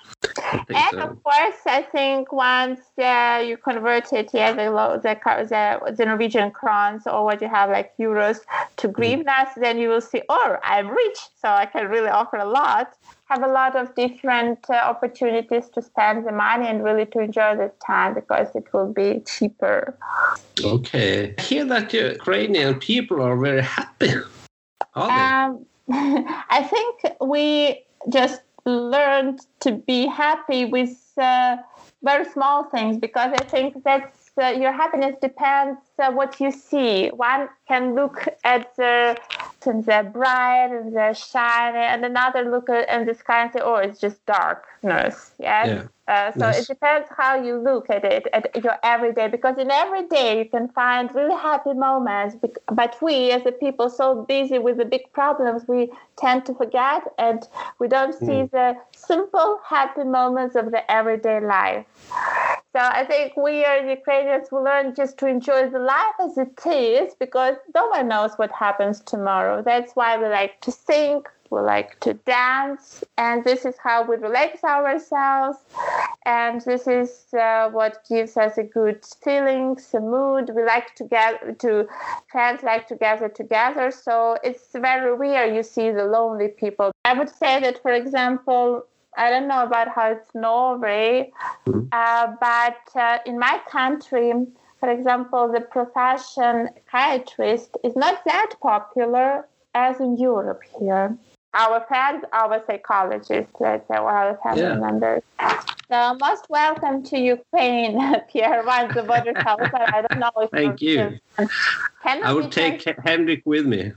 And 0.47 0.87
so. 0.91 0.99
of 0.99 1.23
course, 1.23 1.61
I 1.65 1.81
think 1.81 2.31
once 2.31 2.79
uh, 2.97 3.43
you 3.45 3.57
convert 3.57 4.13
it, 4.13 4.29
yeah, 4.33 4.53
the, 4.53 4.71
the, 5.03 5.45
the, 5.45 5.91
the 5.91 6.05
Norwegian 6.05 6.51
crowns 6.51 7.05
or 7.05 7.25
what 7.25 7.41
you 7.41 7.49
have 7.49 7.69
like 7.69 7.91
euros 7.97 8.39
to 8.77 8.87
hryvnias, 8.89 9.49
then 9.57 9.77
you 9.77 9.89
will 9.89 10.01
see, 10.01 10.21
oh, 10.29 10.55
I'm 10.63 10.87
rich, 10.87 11.17
so 11.41 11.49
I 11.49 11.65
can 11.65 11.89
really 11.89 12.07
offer 12.07 12.37
a 12.37 12.45
lot. 12.45 12.93
Have 13.25 13.43
a 13.43 13.47
lot 13.47 13.75
of 13.75 13.93
different 13.95 14.59
uh, 14.69 14.75
opportunities 14.75 15.67
to 15.69 15.81
spend 15.81 16.25
the 16.25 16.31
money 16.31 16.67
and 16.67 16.83
really 16.83 17.05
to 17.07 17.19
enjoy 17.19 17.57
the 17.57 17.71
time 17.85 18.13
because 18.13 18.47
it 18.55 18.65
will 18.73 18.91
be 18.91 19.21
cheaper. 19.27 19.97
Okay. 20.63 21.35
I 21.37 21.41
hear 21.41 21.65
that 21.65 21.89
the 21.89 22.13
Ukrainian 22.13 22.79
people 22.79 23.21
are 23.21 23.37
very 23.37 23.61
happy. 23.61 24.13
Are 24.95 25.07
they? 25.07 25.13
Um, 25.13 25.65
I 25.91 26.63
think 26.69 27.15
we 27.19 27.85
just 28.09 28.41
learned 28.65 29.41
to 29.61 29.71
be 29.71 30.05
happy 30.05 30.65
with 30.65 30.95
uh, 31.17 31.57
very 32.03 32.25
small 32.25 32.65
things 32.65 32.97
because 32.97 33.31
I 33.33 33.43
think 33.45 33.83
that's 33.83 34.29
uh, 34.41 34.47
your 34.47 34.71
happiness 34.71 35.15
depends 35.21 35.79
uh, 35.97 36.11
what 36.11 36.39
you 36.39 36.51
see. 36.51 37.07
One 37.09 37.49
can 37.67 37.95
look 37.95 38.27
at 38.43 38.75
the 38.75 39.17
and 39.65 39.85
the 39.85 40.09
bright 40.13 40.69
and 40.71 40.95
the 40.95 41.13
shiny, 41.13 41.77
and 41.77 42.05
another 42.05 42.49
look 42.49 42.69
at 42.69 43.05
the 43.05 43.13
sky 43.13 43.43
and 43.43 43.51
say, 43.51 43.59
"Oh, 43.61 43.75
it's 43.75 43.99
just 43.99 44.25
darkness." 44.25 45.31
Yes. 45.39 45.67
Yeah. 45.67 45.87
Uh, 46.09 46.31
so 46.39 46.47
Yes. 46.47 46.59
it 46.59 46.67
depends 46.67 47.07
how 47.15 47.35
you 47.47 47.55
look 47.57 47.89
at 47.89 48.03
it 48.03 48.27
at 48.33 48.63
your 48.63 48.77
everyday 48.83 49.27
because 49.27 49.57
in 49.59 49.69
every 49.71 50.07
day 50.07 50.39
you 50.39 50.45
can 50.49 50.67
find 50.69 51.13
really 51.13 51.35
happy 51.35 51.73
moments 51.73 52.35
but 52.81 52.97
we 53.01 53.31
as 53.31 53.45
a 53.45 53.51
people 53.51 53.89
so 53.89 54.23
busy 54.23 54.57
with 54.57 54.77
the 54.77 54.85
big 54.85 55.03
problems 55.13 55.67
we 55.67 55.91
tend 56.17 56.45
to 56.47 56.53
forget 56.55 57.03
and 57.19 57.47
we 57.79 57.87
don't 57.87 58.15
see 58.15 58.43
the 58.57 58.75
simple 58.95 59.59
happy 59.65 60.03
moments 60.03 60.55
of 60.55 60.71
the 60.71 60.83
everyday 60.91 61.39
life 61.39 61.85
so 62.73 62.79
I 62.79 63.03
think 63.05 63.35
we 63.35 63.63
as 63.65 63.83
Ukrainians 63.89 64.51
will 64.51 64.63
learn 64.63 64.93
just 64.95 65.17
to 65.19 65.27
enjoy 65.27 65.69
the 65.69 65.79
life 65.79 66.17
as 66.19 66.37
it 66.37 66.65
is 66.67 67.15
because 67.19 67.55
no 67.75 67.87
one 67.87 68.07
knows 68.07 68.33
what 68.37 68.51
happens 68.51 68.99
tomorrow. 69.01 69.63
That's 69.63 69.93
why 69.95 70.17
we 70.17 70.27
like 70.27 70.61
to 70.61 70.71
sing, 70.71 71.23
we 71.49 71.61
like 71.61 71.99
to 72.01 72.13
dance, 72.13 73.03
and 73.17 73.43
this 73.43 73.65
is 73.65 73.75
how 73.83 74.03
we 74.03 74.15
relax 74.17 74.63
ourselves. 74.63 75.57
And 76.25 76.61
this 76.61 76.87
is 76.87 77.25
uh, 77.33 77.69
what 77.69 78.05
gives 78.07 78.37
us 78.37 78.57
a 78.57 78.63
good 78.63 79.03
feeling, 79.23 79.77
a 79.93 79.99
mood. 79.99 80.51
We 80.55 80.63
like 80.63 80.95
to 80.95 81.03
get 81.05 81.59
to 81.59 81.87
friends 82.31 82.63
like 82.63 82.87
to 82.87 82.95
gather 82.95 83.29
together. 83.29 83.91
So 83.91 84.37
it's 84.43 84.67
very 84.73 85.15
rare 85.15 85.53
you 85.53 85.63
see 85.63 85.91
the 85.91 86.05
lonely 86.05 86.49
people. 86.49 86.91
I 87.05 87.13
would 87.13 87.29
say 87.29 87.59
that, 87.61 87.81
for 87.81 87.91
example, 87.91 88.85
I 89.17 89.29
don't 89.29 89.47
know 89.47 89.63
about 89.63 89.87
how 89.89 90.11
it's 90.11 90.29
Norway, 90.35 91.31
uh, 91.91 92.27
but 92.39 92.77
uh, 92.95 93.17
in 93.25 93.39
my 93.39 93.59
country, 93.69 94.31
for 94.79 94.89
example, 94.89 95.51
the 95.51 95.61
profession 95.61 96.69
psychiatrist 96.91 97.77
is 97.83 97.95
not 97.95 98.23
that 98.25 98.51
popular 98.61 99.47
as 99.73 99.99
in 99.99 100.17
Europe 100.17 100.61
here. 100.79 101.17
Our 101.53 101.83
friends, 101.87 102.23
our 102.31 102.63
psychologists, 102.67 103.53
let's 103.59 103.87
say, 103.87 103.97
or 103.97 104.11
our 104.11 104.37
family 104.43 104.61
Yeah. 104.61 104.75
members. 104.75 105.23
So 105.91 106.15
most 106.21 106.45
welcome 106.49 107.01
to 107.05 107.17
Ukraine, 107.17 107.97
Pierre. 108.31 108.63
Once 108.63 108.93
the 108.93 109.01
border 109.01 109.33
open, 109.47 109.81
I 109.91 110.01
don't 110.01 110.19
know 110.19 110.31
if 110.41 110.51
Thank 110.51 110.81
you. 110.81 111.17
Can 112.03 112.23
I 112.23 112.31
will 112.33 112.49
take 112.49 112.81
trans- 112.81 112.99
Henrik 113.03 113.41
with 113.45 113.65
me. 113.65 113.91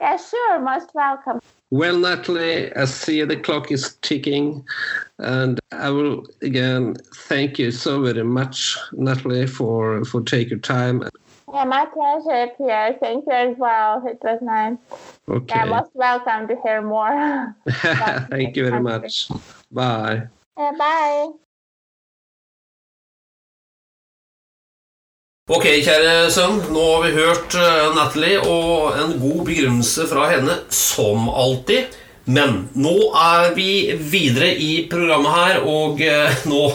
Yeah, 0.00 0.16
sure. 0.16 0.58
Most 0.60 0.90
welcome. 0.94 1.38
Well, 1.70 1.96
Natalie, 1.96 2.74
I 2.74 2.86
see 2.86 3.22
the 3.22 3.36
clock 3.36 3.70
is 3.70 3.96
ticking, 4.02 4.64
and 5.20 5.60
I 5.70 5.90
will 5.90 6.26
again 6.42 6.96
thank 7.28 7.60
you 7.60 7.70
so 7.70 8.02
very 8.02 8.24
much, 8.24 8.76
Natalie, 8.92 9.46
for 9.46 10.04
for 10.04 10.20
take 10.22 10.50
your 10.50 10.58
time. 10.58 11.04
Yeah, 11.52 11.64
my 11.64 11.84
pleasure, 11.86 12.52
Pierre. 12.56 12.96
Thank 13.00 13.24
you 13.26 13.32
as 13.32 13.56
well. 13.58 14.02
It 14.06 14.18
was 14.22 14.38
nice. 14.40 14.78
Yeah, 15.28 15.34
Okay, 15.36 15.64
most 15.68 15.90
welcome 15.94 16.46
to 16.48 16.56
hear 16.62 16.80
more. 16.82 17.56
thank 18.30 18.56
you 18.56 18.70
very 18.70 18.80
much. 18.80 19.28
Bye. 19.70 20.28
yeah, 20.58 20.72
bye. 20.78 21.32
Ok, 25.50 25.64
kjære 25.82 26.30
sønn. 26.30 26.60
Nå 26.70 26.82
har 26.92 27.00
vi 27.08 27.10
hørt 27.16 27.54
eh, 27.58 27.88
Natalie 27.96 28.38
og 28.46 28.94
en 29.02 29.16
god 29.18 29.40
begrunnelse 29.48 30.06
fra 30.06 30.28
henne, 30.30 30.60
som 30.70 31.26
alltid. 31.26 31.96
Men 32.30 32.68
nå 32.78 32.92
er 33.18 33.50
vi 33.56 33.70
videre 34.12 34.52
i 34.54 34.86
programmet 34.90 35.34
her, 35.34 35.58
og 35.66 35.98
eh, 36.06 36.44
nå, 36.46 36.68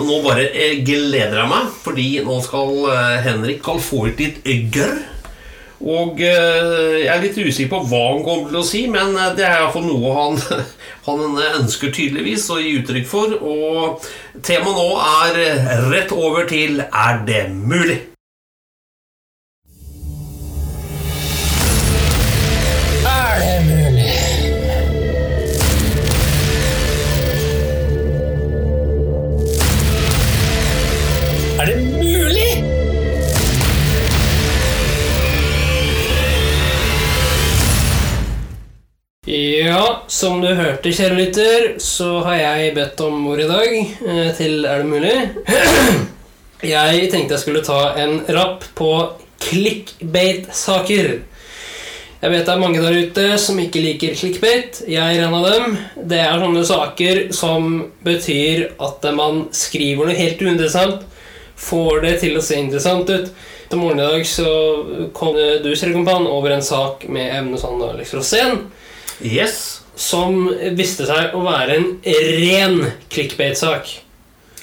nå 0.00 0.20
bare 0.26 0.48
eh, 0.50 0.80
gleder 0.86 1.40
jeg 1.42 1.52
meg, 1.52 1.70
fordi 1.84 2.10
nå 2.26 2.40
skal 2.44 2.76
eh, 2.92 3.16
Henrik 3.26 3.62
kan 3.64 3.80
få 3.82 4.08
ut 4.10 4.20
litt 4.20 4.44
gørr. 4.74 5.00
Og 5.80 6.20
eh, 6.20 7.06
jeg 7.06 7.08
er 7.08 7.22
litt 7.22 7.38
usikker 7.40 7.70
på 7.72 7.80
hva 7.88 8.02
han 8.10 8.24
kommer 8.24 8.50
til 8.50 8.60
å 8.60 8.66
si, 8.68 8.82
men 8.92 9.14
eh, 9.16 9.32
det 9.38 9.46
er 9.48 9.62
iallfall 9.62 9.86
noe 9.88 10.12
han, 10.12 10.36
han 11.08 11.40
ønsker 11.62 11.94
tydeligvis 11.96 12.44
å 12.52 12.60
gi 12.60 12.76
uttrykk 12.82 13.08
for. 13.08 13.32
Og 13.40 14.04
temaet 14.44 14.76
nå 14.76 14.88
er 15.24 15.40
eh, 15.46 15.74
rett 15.88 16.12
over 16.12 16.44
til 16.50 16.84
Er 16.84 17.24
det 17.24 17.46
mulig? 17.56 18.02
Som 40.20 40.40
du 40.42 40.50
hørte, 40.52 40.92
kjære 40.92 41.16
lytter, 41.16 41.66
så 41.80 42.18
har 42.26 42.36
jeg 42.36 42.74
bedt 42.76 43.00
om 43.06 43.22
ord 43.30 43.40
i 43.40 43.48
dag 43.48 43.74
eh, 43.80 44.26
til 44.36 44.66
Er 44.68 44.82
det 44.82 44.90
mulig? 44.90 45.16
Jeg 46.74 47.06
tenkte 47.08 47.38
jeg 47.38 47.40
skulle 47.40 47.62
ta 47.64 47.94
en 47.96 48.18
rapp 48.36 48.66
på 48.76 48.90
clickbait-saker. 49.40 51.06
Jeg 52.20 52.32
vet 52.34 52.44
det 52.44 52.52
er 52.52 52.60
mange 52.60 52.82
der 52.84 52.98
ute 53.00 53.38
som 53.40 53.56
ikke 53.62 53.80
liker 53.80 54.12
clickbait. 54.18 54.82
Jeg 54.84 55.00
er 55.16 55.24
en 55.24 55.38
av 55.38 55.46
dem. 55.48 55.78
Det 55.96 56.18
er 56.20 56.36
sånne 56.42 56.66
saker 56.68 57.22
som 57.32 57.70
betyr 58.04 58.74
at 58.76 59.08
man 59.16 59.46
skriver 59.56 60.10
noe 60.10 60.18
helt 60.20 60.44
uinteressant, 60.44 61.08
får 61.56 62.04
det 62.04 62.12
til 62.26 62.36
å 62.36 62.44
se 62.44 62.60
interessant 62.60 63.08
ut. 63.08 63.32
Til 63.70 63.80
morgenen 63.80 64.04
i 64.04 64.12
dag 64.18 64.28
så 64.28 64.52
kom 65.16 65.32
du, 65.64 65.72
Serkompan, 65.72 66.28
over 66.28 66.58
en 66.58 66.66
sak 66.66 67.08
med 67.08 67.32
emne 67.40 67.62
sånn 67.62 67.80
Alex 67.88 68.12
Rosén, 68.18 68.66
Yes. 69.20 69.79
Som 70.00 70.46
viste 70.76 71.06
seg 71.08 71.34
å 71.36 71.42
være 71.44 71.76
en 71.76 71.88
ren 72.40 72.78
clickbait-sak. 73.12 73.90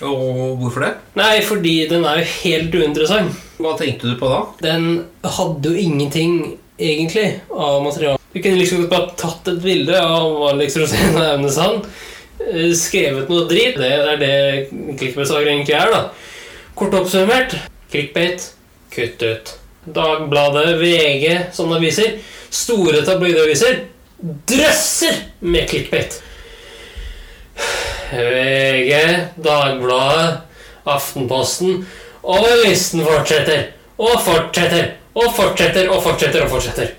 Og 0.05 0.57
hvorfor 0.61 0.85
det? 0.85 0.91
Nei, 1.17 1.35
fordi 1.45 1.75
den 1.89 2.05
er 2.05 2.21
jo 2.21 2.31
helt 2.43 2.75
uinteressant. 2.77 3.37
Hva 3.61 3.73
tenkte 3.77 4.11
du 4.11 4.17
på 4.19 4.29
da? 4.29 4.41
Den 4.61 4.89
hadde 5.25 5.71
jo 5.73 5.85
ingenting, 5.87 6.57
egentlig, 6.77 7.39
av 7.49 7.79
materiale. 7.85 8.21
Du 8.33 8.41
kunne 8.41 8.59
liksom 8.59 8.85
bare 8.91 9.15
tatt 9.17 9.49
et 9.49 9.63
bilde 9.63 9.97
av 9.97 10.43
Alex 10.51 10.77
Rosén 10.77 11.17
og 11.17 11.23
Aune 11.23 11.53
Sand, 11.53 11.87
eh, 12.43 12.69
skrevet 12.77 13.31
noe 13.31 13.47
drit. 13.49 13.79
Det 13.79 13.89
er 13.89 14.21
det 14.21 14.35
clickbait-saker 14.99 15.49
egentlig 15.49 15.77
er, 15.77 15.93
da. 15.93 16.03
Kort 16.77 16.93
oppsummert 16.93 17.57
clickbait 17.89 18.51
Kutt 18.93 19.21
ut. 19.21 19.53
Dagbladet, 19.93 20.77
VG, 20.79 21.25
sånne 21.55 21.77
aviser, 21.77 22.15
store 22.49 23.03
tabloidaviser, 23.05 23.83
drøsser 24.21 25.13
med 25.39 25.67
clickbait. 25.69 26.21
VG, 28.11 28.93
Dagbladet, 29.43 30.37
Aftenposten 30.87 31.81
og 32.23 32.45
listen 32.65 33.03
fortsetter 33.03 33.63
og 33.97 34.21
fortsetter 34.23 34.93
og 35.17 35.33
fortsetter 35.35 35.89
og 35.89 36.03
fortsetter 36.03 36.45
og 36.45 36.49
fortsetter. 36.49 36.93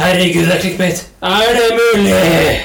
Herregud, 0.00 0.46
det 0.46 0.54
er 0.54 0.60
clickbait. 0.60 1.06
Er 1.22 1.56
det 1.56 1.70
mulig? 1.78 2.60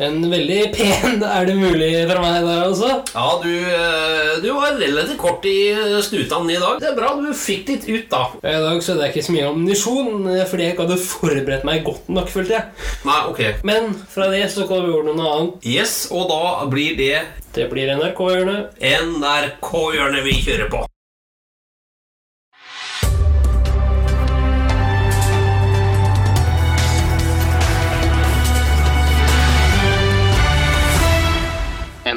En 0.00 0.16
veldig 0.32 0.60
pen 0.72 1.20
er 1.26 1.44
det 1.44 1.54
mulig 1.58 1.90
fra 2.08 2.22
meg 2.22 2.38
der, 2.46 2.62
også? 2.70 2.88
Ja, 3.12 3.26
du, 3.42 3.50
eh, 3.52 4.38
du 4.40 4.48
var 4.56 4.78
relativt 4.80 5.18
kort 5.20 5.44
i 5.44 5.74
snutene 6.06 6.54
i 6.54 6.60
dag. 6.62 6.78
Det 6.80 6.88
er 6.88 6.96
bra 6.96 7.10
du 7.18 7.28
fikk 7.36 7.68
litt 7.68 7.84
ut, 7.90 8.06
da. 8.12 8.22
I 8.40 8.54
dag 8.64 8.80
så 8.84 8.94
er 8.94 9.02
det 9.02 9.10
ikke 9.10 9.26
så 9.28 9.34
mye 9.36 9.50
ammunisjon 9.50 10.30
eh, 10.32 10.46
fordi 10.48 10.66
jeg 10.68 10.74
ikke 10.76 10.86
hadde 10.88 11.00
forberedt 11.04 11.68
meg 11.68 11.84
godt 11.84 12.08
nok, 12.16 12.32
følte 12.32 12.56
jeg. 12.56 12.88
Nei, 13.04 13.18
ok. 13.28 13.42
Men 13.68 13.92
fra 14.08 14.30
det 14.32 14.46
så 14.54 14.64
kan 14.70 14.86
vi 14.86 14.94
gjøre 14.94 15.12
noe 15.12 15.34
annet. 15.34 15.68
Yes, 15.68 16.06
og 16.10 16.30
da 16.32 16.70
blir 16.72 16.96
det 16.96 17.20
Det 17.54 17.66
blir 17.68 17.90
NRK-hjørnet. 17.98 18.78
NRK-hjørnet 18.80 20.24
vi 20.24 20.38
kjører 20.46 20.70
på. 20.72 20.86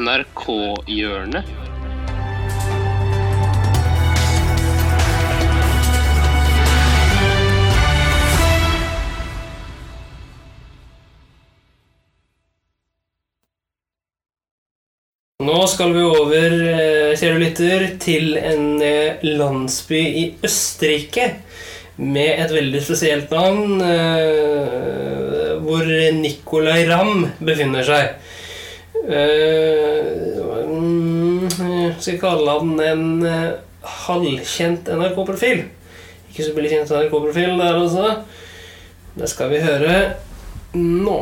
NRK-hjørnet. 0.04 1.52
Nå 15.44 15.60
skal 15.68 15.92
vi 15.92 16.04
over, 16.04 16.54
eh, 16.72 17.16
kjære 17.20 17.40
lytter, 17.40 17.88
til 18.00 18.38
en 18.38 18.82
eh, 18.82 19.24
landsby 19.24 20.00
i 20.00 20.26
Østerrike 20.44 21.26
med 21.98 22.40
et 22.44 22.54
veldig 22.54 22.84
spesielt 22.84 23.32
navn, 23.32 23.82
eh, 23.84 25.58
hvor 25.64 25.90
Nicolay 26.20 26.88
Ramm 26.92 27.28
befinner 27.44 27.84
seg. 27.88 28.16
Eh, 29.04 30.40
mm, 30.68 31.50
Jeg 31.60 31.96
skal 32.00 32.20
kalle 32.22 32.52
han 32.56 32.80
en 32.80 33.26
eh, 33.28 33.56
halvkjent 33.84 34.88
NRK-profil. 34.88 35.66
Ikke 36.30 36.46
så 36.46 36.54
veldig 36.56 36.70
kjent 36.72 36.94
NRK-profil 36.96 37.58
der, 37.60 37.80
altså. 37.82 38.14
Det 39.20 39.28
skal 39.30 39.52
vi 39.52 39.60
høre 39.60 39.98
nå. 40.74 41.18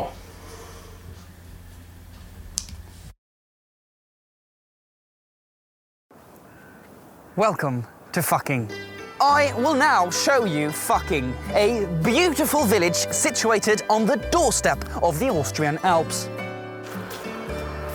Welcome 7.34 7.86
to 8.12 8.22
fucking. 8.22 8.70
I 9.20 9.52
will 9.56 9.74
now 9.74 10.10
show 10.10 10.44
you 10.44 10.70
fucking 10.70 11.34
a 11.54 11.86
beautiful 12.04 12.64
village 12.64 13.08
situated 13.10 13.82
on 13.88 14.06
the 14.06 14.16
doorstep 14.30 14.78
of 15.02 15.18
the 15.18 15.30
Austrian 15.30 15.78
Alps. 15.82 16.28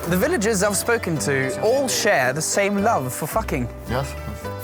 The 0.08 0.16
villagers 0.16 0.62
I've 0.62 0.74
spoken 0.74 1.18
to 1.18 1.60
all 1.60 1.86
share 1.86 2.32
the 2.32 2.40
same 2.40 2.78
love 2.78 3.12
for 3.12 3.26
fucking. 3.26 3.68
Yes. 3.90 4.14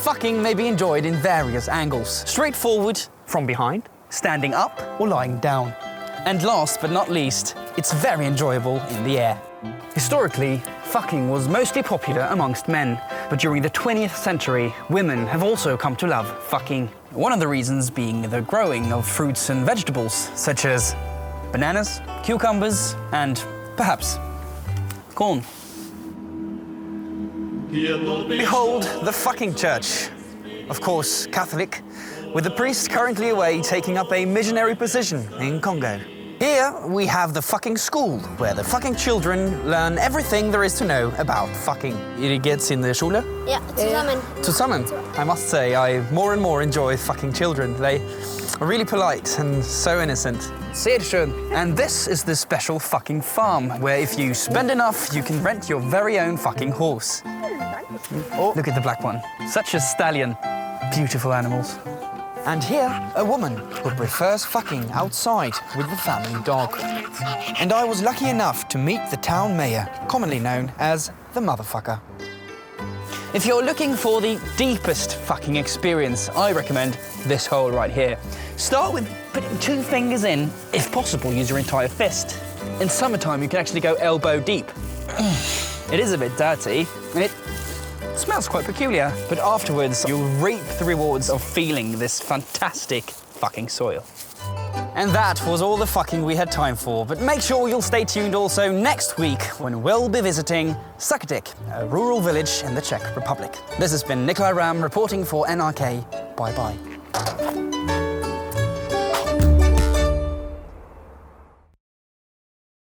Fucking 0.03 0.43
may 0.43 0.55
be 0.55 0.67
enjoyed 0.67 1.05
in 1.05 1.17
various 1.17 1.69
angles 1.69 2.27
straightforward, 2.27 2.99
from 3.27 3.45
behind, 3.45 3.83
standing 4.09 4.55
up, 4.55 4.81
or 4.99 5.07
lying 5.07 5.39
down. 5.41 5.75
And 6.25 6.43
last 6.43 6.81
but 6.81 6.91
not 6.91 7.11
least, 7.11 7.59
it's 7.77 7.93
very 7.93 8.25
enjoyable 8.25 8.81
in 8.89 9.05
the 9.05 9.19
air. 9.19 9.39
Historically, 9.93 10.63
fucking 10.85 11.29
was 11.29 11.47
mostly 11.47 11.83
popular 11.83 12.27
amongst 12.31 12.67
men, 12.67 12.99
but 13.29 13.39
during 13.39 13.61
the 13.61 13.69
20th 13.69 14.17
century, 14.17 14.73
women 14.89 15.27
have 15.27 15.43
also 15.43 15.77
come 15.77 15.95
to 15.97 16.07
love 16.07 16.27
fucking. 16.45 16.87
One 17.11 17.33
of 17.33 17.39
the 17.39 17.49
reasons 17.49 17.91
being 17.91 18.23
the 18.23 18.41
growing 18.41 18.95
of 18.95 19.07
fruits 19.07 19.51
and 19.51 19.67
vegetables, 19.67 20.15
such 20.15 20.65
as 20.65 20.97
bananas, 21.53 22.01
cucumbers, 22.23 22.97
and 23.13 23.45
perhaps 23.77 24.19
corn. 25.15 25.43
Behold 27.71 28.83
the 29.03 29.13
fucking 29.13 29.55
church. 29.55 30.09
Of 30.69 30.81
course, 30.81 31.27
Catholic, 31.27 31.83
with 32.35 32.45
the 32.45 32.51
priest 32.51 32.91
currently 32.91 33.31
away 33.31 33.61
taking 33.63 33.99
up 33.99 34.13
a 34.13 34.25
missionary 34.25 34.75
position 34.75 35.29
in 35.41 35.61
Congo. 35.61 36.01
Here 36.41 36.75
we 36.87 37.07
have 37.07 37.33
the 37.33 37.41
fucking 37.41 37.77
school, 37.77 38.19
where 38.39 38.55
the 38.55 38.65
fucking 38.65 38.97
children 38.97 39.71
learn 39.71 39.99
everything 39.99 40.51
there 40.51 40.65
is 40.65 40.75
to 40.79 40.85
know 40.85 41.13
about 41.19 41.49
fucking. 41.49 41.97
Ihr 42.19 42.39
geht's 42.39 42.71
in 42.71 42.81
der 42.81 42.93
Schule? 42.93 43.23
Ja, 43.47 43.61
zusammen. 43.77 44.21
Zusammen. 44.43 44.85
I 45.17 45.25
must 45.25 45.49
say, 45.49 45.75
I 45.77 46.01
more 46.11 46.33
and 46.33 46.43
more 46.43 46.61
enjoy 46.63 46.97
fucking 46.97 47.33
children. 47.33 47.75
They 47.81 47.97
are 47.97 48.44
really 48.61 48.85
polite 48.85 49.39
and 49.39 49.65
so 49.65 50.01
innocent. 50.01 50.41
Sehr 50.73 51.01
schön. 51.01 51.33
And 51.53 51.77
this 51.77 52.07
is 52.09 52.25
the 52.25 52.37
special 52.37 52.79
fucking 52.79 53.23
farm, 53.23 53.71
where 53.81 53.99
if 53.99 54.19
you 54.19 54.35
spend 54.35 54.71
enough, 54.71 55.15
you 55.15 55.23
can 55.23 55.43
rent 55.43 55.69
your 55.69 55.81
very 55.81 56.19
own 56.19 56.37
fucking 56.37 56.71
horse. 56.71 57.23
Oh, 58.33 58.53
look 58.57 58.69
at 58.69 58.75
the 58.75 58.81
black 58.81 59.03
one. 59.03 59.21
Such 59.49 59.75
a 59.75 59.81
stallion. 59.81 60.37
Beautiful 60.95 61.33
animals. 61.33 61.79
And 62.47 62.63
here, 62.63 62.91
a 63.17 63.25
woman 63.25 63.57
who 63.57 63.91
prefers 63.91 64.45
fucking 64.45 64.91
outside 64.93 65.55
with 65.77 65.89
the 65.89 65.97
family 65.97 66.43
dog. 66.45 66.77
And 67.59 67.73
I 67.73 67.85
was 67.85 68.03
lucky 68.03 68.29
enough 68.29 68.69
to 68.69 68.79
meet 68.79 69.01
the 69.11 69.17
town 69.17 69.57
mayor, 69.57 69.89
commonly 70.09 70.39
known 70.39 70.71
as 70.79 71.11
the 71.33 71.41
motherfucker. 71.41 72.01
If 73.35 73.45
you're 73.45 73.65
looking 73.65 73.97
for 73.97 74.21
the 74.21 74.41
deepest 74.57 75.17
fucking 75.17 75.57
experience, 75.57 76.29
I 76.29 76.53
recommend 76.53 76.95
this 77.27 77.47
hole 77.47 77.73
right 77.73 77.91
here. 77.91 78.17
Start 78.57 78.95
with 78.95 79.13
putting 79.33 79.59
two 79.59 79.83
fingers 79.83 80.23
in. 80.23 80.53
If 80.73 80.93
possible, 80.93 81.33
use 81.33 81.51
your 81.51 81.59
entire 81.59 81.89
fist. 81.89 82.39
In 82.81 82.89
summertime, 82.89 83.43
you 83.43 83.49
can 83.49 83.59
actually 83.59 83.81
go 83.81 83.95
elbow 83.95 84.39
deep. 84.39 84.71
It 85.93 86.01
is 86.01 86.13
a 86.13 86.19
bit 86.19 86.37
dirty. 86.39 86.87
And 87.15 87.25
it 87.25 87.33
smells 88.17 88.49
quite 88.49 88.65
peculiar, 88.67 89.13
but 89.29 89.39
afterwards, 89.39 90.05
you'll 90.09 90.29
reap 90.39 90.63
the 90.79 90.85
rewards 90.85 91.29
of 91.29 91.43
feeling 91.43 91.99
this 91.99 92.21
fantastic 92.21 93.11
fucking 93.11 93.69
soil. 93.69 94.05
And 94.95 95.11
that 95.11 95.45
was 95.47 95.61
all 95.61 95.77
the 95.77 95.87
fucking 95.87 96.23
we 96.25 96.37
had 96.37 96.53
time 96.53 96.77
for, 96.77 97.05
but 97.05 97.21
make 97.21 97.41
sure 97.41 97.69
you'll 97.69 97.83
stay 97.83 98.05
tuned 98.05 98.35
also 98.35 98.71
next 98.71 99.19
week 99.19 99.43
when 99.59 99.83
we'll 99.83 100.09
be 100.09 100.21
visiting 100.21 100.77
Sukatik, 100.99 101.53
a 101.75 101.85
rural 101.87 102.21
village 102.21 102.63
in 102.63 102.75
the 102.77 102.81
Czech 102.81 103.17
Republic. 103.17 103.53
This 103.81 103.91
has 103.91 104.05
been 104.05 104.25
Nicolay 104.25 104.53
Ramm 104.53 104.81
reporting 104.81 105.25
for 105.25 105.47
NRK. 105.47 106.37
Bye 106.37 106.53
bye. 106.53 106.77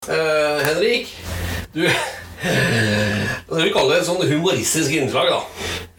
Eh, 0.07 0.65
Henrik, 0.65 1.15
du 1.73 1.87
Det 3.49 3.63
vi 3.63 3.71
kaller 3.73 3.95
det 3.95 4.01
et 4.03 4.07
sånn 4.07 4.21
humoristisk 4.29 4.93
innslag, 4.95 5.27
da. 5.33 5.39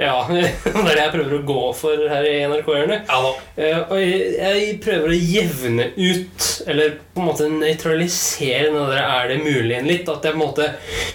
Ja, 0.01 0.15
det 0.33 0.47
er 0.65 0.87
det 0.89 1.03
jeg 1.03 1.13
prøver 1.13 1.35
å 1.37 1.43
gå 1.45 1.63
for 1.77 2.05
her 2.09 2.25
i 2.25 2.39
NRK-hjørnet. 2.49 3.11
Ja 3.11 3.19
da. 3.27 3.33
Eh, 3.61 3.79
og 3.83 3.99
jeg, 4.01 4.31
jeg 4.39 4.79
prøver 4.81 5.13
å 5.13 5.19
jevne 5.19 5.89
ut, 5.99 6.47
eller 6.65 6.95
på 7.13 7.21
en 7.21 7.29
måte 7.29 7.49
nøytralisere 7.53 8.71
når 8.73 8.95
det 8.95 9.03
er 9.05 9.29
det 9.35 9.39
mulig 9.45 9.83
litt. 9.85 10.09
At 10.09 10.25
jeg 10.25 10.37
på 10.37 10.41
en 10.41 10.45
måte 10.47 10.71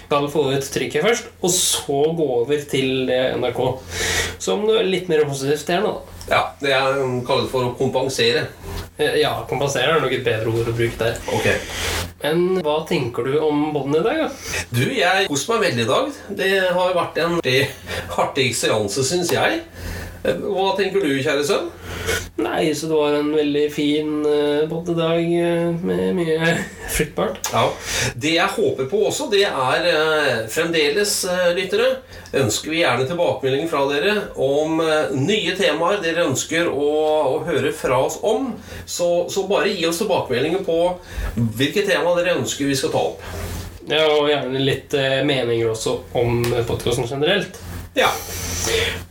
skal 0.06 0.30
få 0.30 0.46
ut 0.54 0.70
trykket 0.76 1.06
først, 1.08 1.32
og 1.42 1.54
så 1.56 2.00
gå 2.20 2.28
over 2.40 2.66
til 2.70 3.10
NRK. 3.42 3.62
Som 4.46 4.68
litt 4.86 5.10
mer 5.10 5.26
positivt 5.26 5.74
her 5.74 5.82
nå. 5.82 5.96
Ja, 6.30 6.44
Det 6.62 6.70
jeg 6.70 7.06
kaller 7.26 7.50
for 7.50 7.68
å 7.72 7.74
kompensere. 7.78 8.46
Eh, 8.98 9.18
Ja, 9.20 9.40
kompensere 9.50 9.96
er 9.96 10.04
nok 10.04 10.14
et 10.14 10.26
bedre 10.26 10.52
ord 10.54 10.70
å 10.70 10.76
bruke 10.78 10.98
der. 11.02 11.18
Ok. 11.34 12.05
Men 12.22 12.62
hva 12.64 12.78
tenker 12.88 13.26
du 13.28 13.34
om 13.44 13.72
bånden 13.74 14.00
i 14.00 14.04
dag? 14.06 14.20
Ja? 14.22 14.28
Du, 14.72 14.82
jeg 14.96 15.28
koser 15.28 15.52
meg 15.54 15.66
veldig 15.66 15.84
i 15.84 15.88
dag. 15.90 16.14
Det 16.38 16.50
har 16.78 16.94
vært 16.96 17.20
en 17.24 17.36
artig 18.24 18.48
seanse, 18.56 19.04
syns 19.04 19.32
jeg. 19.34 19.60
Eh, 20.26 20.38
Hva 20.42 20.72
tenker 20.78 21.04
du, 21.04 21.12
kjære 21.22 21.44
sønn? 21.46 21.68
Nei, 22.36 22.68
så 22.76 22.88
det 22.90 22.96
var 22.98 23.14
en 23.16 23.30
veldig 23.32 23.64
fin 23.72 24.10
uh, 24.26 24.72
dag 24.98 25.22
eh, 25.22 25.70
med 25.86 26.16
mye 26.18 26.50
fruktbart. 26.96 27.38
Ja, 27.52 27.62
Det 28.14 28.34
jeg 28.34 28.54
håper 28.56 28.88
på 28.90 29.00
også, 29.08 29.28
det 29.32 29.44
er 29.48 29.88
eh, 29.90 30.42
fremdeles, 30.52 31.14
eh, 31.30 31.52
lyttere, 31.56 31.88
ønsker 32.36 32.74
vi 32.74 32.82
gjerne 32.82 33.06
tilbakemelding 33.08 33.70
fra 33.70 33.86
dere 33.90 34.16
om 34.36 34.82
eh, 34.84 35.14
nye 35.16 35.56
temaer 35.56 36.02
dere 36.04 36.26
ønsker 36.28 36.68
å, 36.68 36.90
å 37.38 37.38
høre 37.48 37.72
fra 37.76 38.02
oss 38.04 38.18
om. 38.26 38.52
Så, 38.84 39.08
så 39.32 39.46
bare 39.48 39.72
gi 39.72 39.86
oss 39.88 40.02
tilbakemeldinger 40.02 40.66
på 40.66 40.80
hvilke 41.56 41.86
tema 41.88 42.12
dere 42.18 42.36
ønsker 42.40 42.68
vi 42.68 42.76
skal 42.78 42.92
ta 42.94 43.06
opp. 43.14 43.24
Ja, 43.86 44.02
og 44.10 44.28
gjerne 44.28 44.60
litt 44.66 44.94
eh, 44.98 45.22
meninger 45.26 45.72
også 45.72 46.00
om 46.18 46.42
podkasten 46.66 47.08
generelt. 47.08 47.62
Ja. 47.96 48.10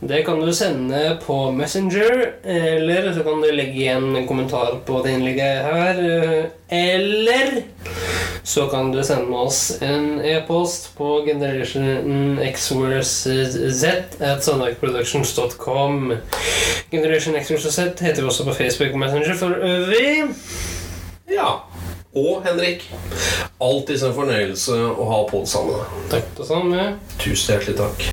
Det 0.00 0.22
kan 0.22 0.40
du 0.40 0.52
sende 0.54 1.18
på 1.26 1.50
Messenger, 1.50 2.34
eller 2.44 3.12
så 3.14 3.22
kan 3.24 3.40
du 3.42 3.48
legge 3.50 3.80
igjen 3.80 4.16
en 4.16 4.26
kommentar 4.28 4.76
på 4.86 5.00
det 5.02 5.16
innlegget 5.16 5.64
her. 5.66 6.00
Eller 6.68 7.62
så 8.46 8.66
kan 8.70 8.92
du 8.92 9.00
sende 9.04 9.36
oss 9.42 9.78
en 9.82 10.20
e-post 10.20 10.92
på 10.98 11.24
Generation 11.26 12.38
X 12.46 12.68
Z 13.80 13.94
at 14.20 14.44
sandakproductions.com. 14.44 16.12
Generation 16.90 17.36
X 17.36 17.50
Z 17.66 17.80
heter 18.00 18.22
vi 18.22 18.28
også 18.28 18.46
på 18.46 18.54
Facebook 18.54 18.92
og 18.92 19.02
Messenger 19.02 19.34
for 19.40 19.56
øvrig. 19.56 20.28
ja. 21.32 21.56
Og 22.16 22.40
Henrik, 22.46 22.86
alltid 23.60 24.02
en 24.06 24.14
fornøyelse 24.16 24.72
å 24.72 25.04
ha 25.10 25.18
på 25.28 25.42
det 25.44 25.50
samme. 25.52 25.82
Takk 26.08 26.30
det 26.38 26.48
samme. 26.48 26.86
Tusen 27.20 27.58
hjertelig 27.58 27.76
takk. 27.82 28.12